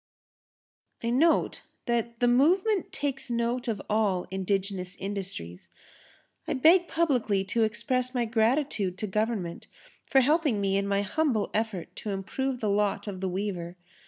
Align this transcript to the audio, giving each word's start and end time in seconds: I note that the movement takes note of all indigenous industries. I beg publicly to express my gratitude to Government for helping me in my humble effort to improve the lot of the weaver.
I 1.03 1.11
note 1.11 1.61
that 1.85 2.21
the 2.21 2.27
movement 2.27 2.91
takes 2.91 3.29
note 3.29 3.67
of 3.67 3.79
all 3.87 4.25
indigenous 4.31 4.95
industries. 4.95 5.67
I 6.47 6.53
beg 6.53 6.87
publicly 6.87 7.43
to 7.43 7.61
express 7.63 8.15
my 8.15 8.25
gratitude 8.25 8.97
to 8.97 9.05
Government 9.05 9.67
for 10.07 10.21
helping 10.21 10.59
me 10.59 10.75
in 10.75 10.87
my 10.87 11.03
humble 11.03 11.51
effort 11.53 11.95
to 11.97 12.09
improve 12.09 12.61
the 12.61 12.67
lot 12.71 13.05
of 13.05 13.21
the 13.21 13.29
weaver. 13.29 13.77